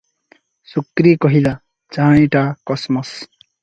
"ଶୁକ୍ରୀ 0.71 1.13
କହିଲା," 1.27 1.53
ଚାହାଣିଟା 1.99 2.45
କସ୍ 2.73 2.93
ମସ୍।" 2.99 3.19